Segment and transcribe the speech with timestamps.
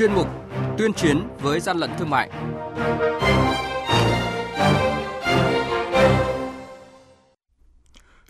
[0.00, 0.28] chuyên mục
[0.78, 2.30] Tuyên chiến với gian lận thương mại.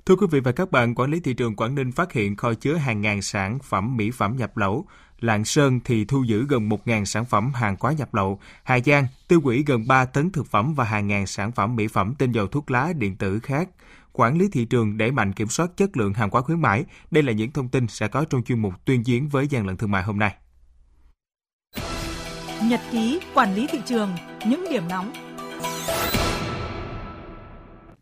[0.07, 2.55] Thưa quý vị và các bạn, quản lý thị trường Quảng Ninh phát hiện kho
[2.55, 4.87] chứa hàng ngàn sản phẩm mỹ phẩm nhập lậu.
[5.21, 8.41] Lạng Sơn thì thu giữ gần 1.000 sản phẩm hàng quá nhập lậu.
[8.65, 11.89] Hà Giang tiêu hủy gần 3 tấn thực phẩm và hàng ngàn sản phẩm mỹ
[11.89, 13.69] phẩm tinh dầu thuốc lá điện tử khác.
[14.13, 16.85] Quản lý thị trường đẩy mạnh kiểm soát chất lượng hàng hóa khuyến mãi.
[17.11, 19.77] Đây là những thông tin sẽ có trong chuyên mục tuyên chiến với gian lận
[19.77, 20.35] thương mại hôm nay.
[22.69, 24.11] Nhật ký quản lý thị trường,
[24.47, 25.13] những điểm nóng.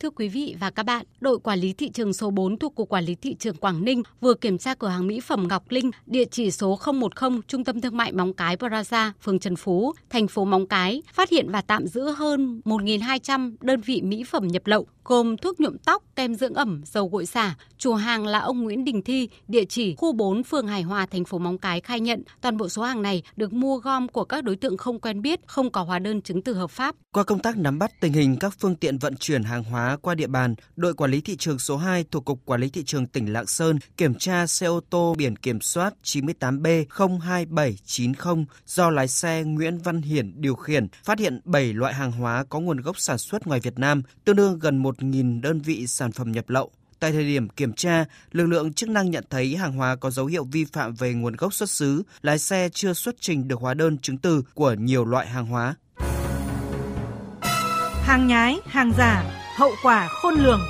[0.01, 2.89] Thưa quý vị và các bạn, đội quản lý thị trường số 4 thuộc Cục
[2.89, 5.91] Quản lý Thị trường Quảng Ninh vừa kiểm tra cửa hàng mỹ phẩm Ngọc Linh,
[6.07, 7.09] địa chỉ số 010
[7.47, 11.31] Trung tâm Thương mại Móng Cái Plaza, phường Trần Phú, thành phố Móng Cái, phát
[11.31, 15.77] hiện và tạm giữ hơn 1.200 đơn vị mỹ phẩm nhập lậu, gồm thuốc nhuộm
[15.85, 17.55] tóc, kem dưỡng ẩm, dầu gội xả.
[17.79, 21.25] Chủ hàng là ông Nguyễn Đình Thi, địa chỉ khu 4 phường Hải Hòa, thành
[21.25, 24.45] phố Móng Cái khai nhận toàn bộ số hàng này được mua gom của các
[24.45, 26.95] đối tượng không quen biết, không có hóa đơn chứng từ hợp pháp.
[27.13, 30.15] Qua công tác nắm bắt tình hình các phương tiện vận chuyển hàng hóa qua
[30.15, 33.07] địa bàn, đội quản lý thị trường số 2 thuộc Cục Quản lý Thị trường
[33.07, 39.43] tỉnh Lạng Sơn kiểm tra xe ô tô biển kiểm soát 98B02790 do lái xe
[39.45, 43.19] Nguyễn Văn Hiển điều khiển, phát hiện 7 loại hàng hóa có nguồn gốc sản
[43.19, 46.71] xuất ngoài Việt Nam, tương đương gần 1.000 đơn vị sản phẩm nhập lậu.
[47.01, 50.27] Tại thời điểm kiểm tra, lực lượng chức năng nhận thấy hàng hóa có dấu
[50.27, 53.75] hiệu vi phạm về nguồn gốc xuất xứ, lái xe chưa xuất trình được hóa
[53.75, 55.75] đơn chứng từ của nhiều loại hàng hóa.
[58.03, 59.25] Hàng nhái, hàng giả,
[59.57, 60.61] hậu quả khôn lường.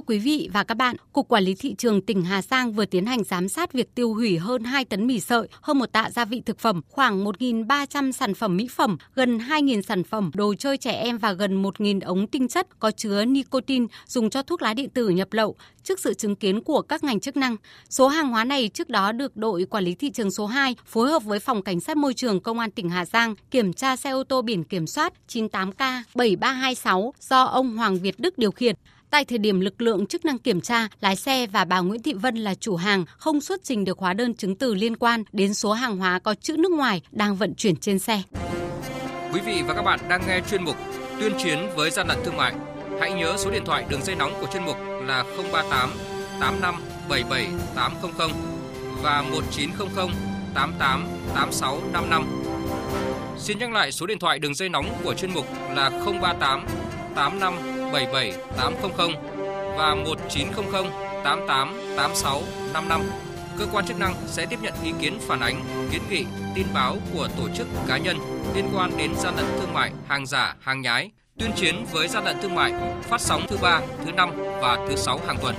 [0.00, 2.84] Thưa quý vị và các bạn, Cục Quản lý Thị trường tỉnh Hà Giang vừa
[2.84, 6.10] tiến hành giám sát việc tiêu hủy hơn 2 tấn mì sợi, hơn một tạ
[6.10, 10.54] gia vị thực phẩm, khoảng 1.300 sản phẩm mỹ phẩm, gần 2.000 sản phẩm đồ
[10.54, 14.62] chơi trẻ em và gần 1.000 ống tinh chất có chứa nicotine dùng cho thuốc
[14.62, 17.56] lá điện tử nhập lậu trước sự chứng kiến của các ngành chức năng.
[17.90, 21.10] Số hàng hóa này trước đó được đội quản lý thị trường số 2 phối
[21.10, 24.10] hợp với phòng cảnh sát môi trường công an tỉnh Hà Giang kiểm tra xe
[24.10, 28.74] ô tô biển kiểm soát 98K 7326 do ông Hoàng Việt Đức điều khiển.
[29.10, 32.14] Tại thời điểm lực lượng chức năng kiểm tra, lái xe và bà Nguyễn Thị
[32.14, 35.54] Vân là chủ hàng không xuất trình được hóa đơn chứng từ liên quan đến
[35.54, 38.22] số hàng hóa có chữ nước ngoài đang vận chuyển trên xe.
[39.32, 40.76] Quý vị và các bạn đang nghe chuyên mục
[41.20, 42.54] Tuyên chiến với gian lận thương mại.
[43.00, 44.76] Hãy nhớ số điện thoại đường dây nóng của chuyên mục
[45.06, 45.90] là 038
[46.40, 46.74] 85
[47.08, 48.30] 77 800
[49.02, 50.08] và 1900
[50.54, 52.42] 88 86 55.
[53.38, 56.66] Xin nhắc lại số điện thoại đường dây nóng của chuyên mục là 038
[57.14, 58.90] 85 77 800
[59.76, 60.84] và 1900
[61.24, 62.42] 88 86
[62.72, 63.02] 55.
[63.58, 66.24] Cơ quan chức năng sẽ tiếp nhận ý kiến phản ánh, kiến nghị,
[66.54, 68.16] tin báo của tổ chức cá nhân
[68.54, 72.24] liên quan đến gian lận thương mại, hàng giả, hàng nhái, tuyên chiến với gian
[72.24, 74.30] lận thương mại, phát sóng thứ ba, thứ năm
[74.60, 75.54] và thứ sáu hàng tuần.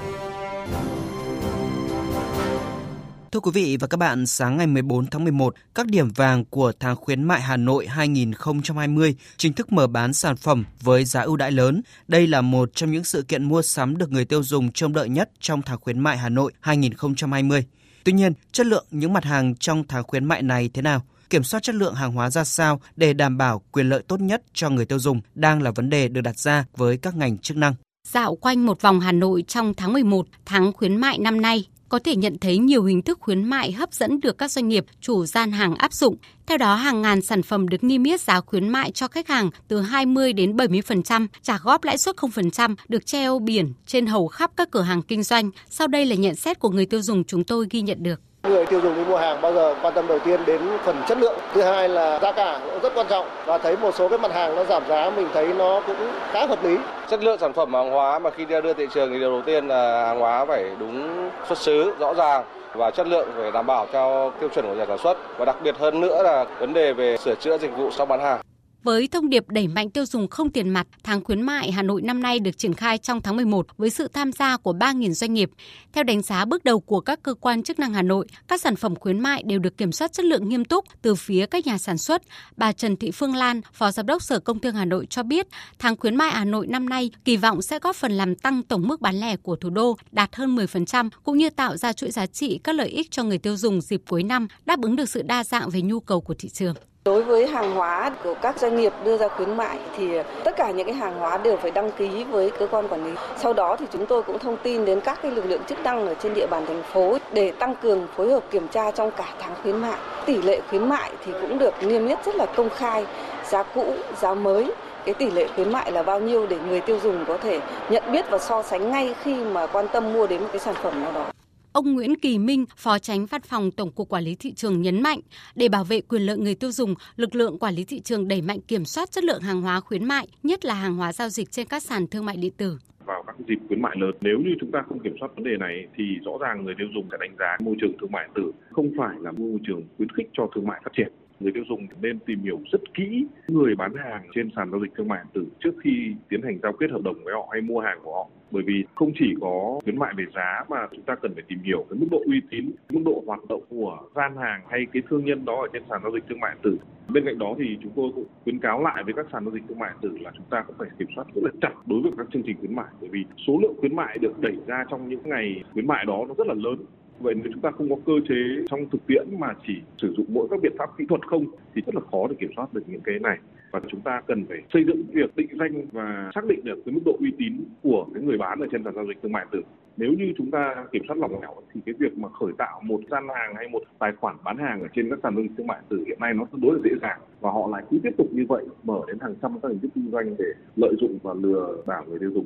[3.32, 6.72] Thưa quý vị và các bạn, sáng ngày 14 tháng 11, các điểm vàng của
[6.80, 11.38] tháng khuyến mại Hà Nội 2020 chính thức mở bán sản phẩm với giá ưu
[11.38, 11.82] đãi lớn.
[12.08, 15.10] Đây là một trong những sự kiện mua sắm được người tiêu dùng trông đợi
[15.10, 17.66] nhất trong tháng khuyến mại Hà Nội 2020.
[18.04, 21.02] Tuy nhiên, chất lượng những mặt hàng trong tháng khuyến mại này thế nào?
[21.30, 24.44] Kiểm soát chất lượng hàng hóa ra sao để đảm bảo quyền lợi tốt nhất
[24.54, 27.58] cho người tiêu dùng đang là vấn đề được đặt ra với các ngành chức
[27.58, 27.74] năng.
[28.08, 32.00] Dạo quanh một vòng Hà Nội trong tháng 11, tháng khuyến mại năm nay, có
[32.00, 35.26] thể nhận thấy nhiều hình thức khuyến mại hấp dẫn được các doanh nghiệp, chủ
[35.26, 36.16] gian hàng áp dụng.
[36.48, 39.50] Theo đó, hàng ngàn sản phẩm được niêm yết giá khuyến mại cho khách hàng
[39.68, 44.52] từ 20 đến 70%, trả góp lãi suất 0%, được treo biển trên hầu khắp
[44.58, 45.52] các cửa hàng kinh doanh.
[45.70, 48.22] Sau đây là nhận xét của người tiêu dùng chúng tôi ghi nhận được.
[48.44, 51.18] Người tiêu dùng đi mua hàng bao giờ quan tâm đầu tiên đến phần chất
[51.18, 51.40] lượng.
[51.54, 54.32] Thứ hai là giá cả cũng rất quan trọng và thấy một số cái mặt
[54.34, 55.98] hàng nó giảm giá mình thấy nó cũng
[56.32, 56.76] khá hợp lý.
[57.12, 59.68] Chất lượng sản phẩm hàng hóa mà khi đưa thị trường thì điều đầu tiên
[59.68, 63.88] là hàng hóa phải đúng xuất xứ, rõ ràng và chất lượng phải đảm bảo
[63.92, 66.94] theo tiêu chuẩn của nhà sản xuất và đặc biệt hơn nữa là vấn đề
[66.94, 68.40] về sửa chữa dịch vụ sau bán hàng.
[68.84, 72.02] Với thông điệp đẩy mạnh tiêu dùng không tiền mặt, tháng khuyến mại Hà Nội
[72.02, 75.34] năm nay được triển khai trong tháng 11 với sự tham gia của 3.000 doanh
[75.34, 75.52] nghiệp.
[75.94, 78.76] Theo đánh giá bước đầu của các cơ quan chức năng Hà Nội, các sản
[78.76, 81.78] phẩm khuyến mại đều được kiểm soát chất lượng nghiêm túc từ phía các nhà
[81.78, 82.22] sản xuất.
[82.58, 85.48] Bà Trần Thị Phương Lan, Phó Giám đốc Sở Công Thương Hà Nội cho biết,
[85.80, 88.88] tháng khuyến mại Hà Nội năm nay kỳ vọng sẽ góp phần làm tăng tổng
[88.88, 92.26] mức bán lẻ của thủ đô đạt hơn 10%, cũng như tạo ra chuỗi giá
[92.26, 95.22] trị các lợi ích cho người tiêu dùng dịp cuối năm, đáp ứng được sự
[95.22, 96.76] đa dạng về nhu cầu của thị trường.
[97.06, 100.08] Đối với hàng hóa của các doanh nghiệp đưa ra khuyến mại thì
[100.44, 103.12] tất cả những cái hàng hóa đều phải đăng ký với cơ quan quản lý.
[103.38, 106.08] Sau đó thì chúng tôi cũng thông tin đến các cái lực lượng chức năng
[106.08, 109.26] ở trên địa bàn thành phố để tăng cường phối hợp kiểm tra trong cả
[109.40, 109.98] tháng khuyến mại.
[110.26, 113.06] Tỷ lệ khuyến mại thì cũng được niêm yết rất là công khai,
[113.50, 114.72] giá cũ, giá mới
[115.06, 117.60] cái tỷ lệ khuyến mại là bao nhiêu để người tiêu dùng có thể
[117.90, 120.76] nhận biết và so sánh ngay khi mà quan tâm mua đến một cái sản
[120.84, 121.26] phẩm nào đó.
[121.74, 125.02] Ông Nguyễn Kỳ Minh, Phó Tránh Văn phòng Tổng cục Quản lý thị trường nhấn
[125.02, 125.20] mạnh,
[125.56, 128.42] để bảo vệ quyền lợi người tiêu dùng, lực lượng quản lý thị trường đẩy
[128.42, 131.52] mạnh kiểm soát chất lượng hàng hóa khuyến mại, nhất là hàng hóa giao dịch
[131.52, 134.12] trên các sàn thương mại điện tử vào các dịp khuyến mại lớn.
[134.22, 136.88] Nếu như chúng ta không kiểm soát vấn đề này thì rõ ràng người tiêu
[136.94, 139.82] dùng sẽ đánh giá môi trường thương mại điện tử không phải là môi trường
[139.98, 143.26] khuyến khích cho thương mại phát triển người tiêu dùng nên tìm hiểu rất kỹ
[143.48, 146.60] người bán hàng trên sàn giao dịch thương mại điện tử trước khi tiến hành
[146.64, 148.30] giao kết hợp đồng với họ hay mua hàng của họ.
[148.52, 151.60] Bởi vì không chỉ có khuyến mại về giá mà chúng ta cần phải tìm
[151.64, 155.04] hiểu cái mức độ uy tín, mức độ hoạt động của gian hàng hay cái
[155.10, 156.78] thương nhân đó ở trên sàn giao dịch thương mại điện tử.
[157.14, 159.64] Bên cạnh đó thì chúng tôi cũng khuyến cáo lại với các sàn giao dịch
[159.68, 162.02] thương mại điện tử là chúng ta cũng phải kiểm soát rất là chặt đối
[162.02, 162.88] với các chương trình khuyến mại.
[163.02, 166.26] Bởi vì số lượng khuyến mại được đẩy ra trong những ngày khuyến mại đó
[166.28, 166.86] nó rất là lớn
[167.22, 168.36] vậy nếu chúng ta không có cơ chế
[168.70, 171.82] trong thực tiễn mà chỉ sử dụng mỗi các biện pháp kỹ thuật không, thì
[171.86, 173.38] rất là khó để kiểm soát được những cái này.
[173.72, 176.94] Và chúng ta cần phải xây dựng việc định danh và xác định được cái
[176.94, 179.46] mức độ uy tín của cái người bán ở trên sàn giao dịch thương mại
[179.52, 179.68] điện tử.
[179.98, 183.00] Nếu như chúng ta kiểm soát lỏng lẻo thì cái việc mà khởi tạo một
[183.12, 185.68] gian hàng hay một tài khoản bán hàng ở trên các sàn giao dịch thương
[185.68, 187.20] mại điện tử hiện nay nó tương đối là dễ dàng.
[187.40, 189.92] Và họ lại cứ tiếp tục như vậy, mở đến hàng trăm các hình thức
[189.96, 190.46] kinh doanh để
[190.76, 192.46] lợi dụng và lừa đảo người tiêu dùng.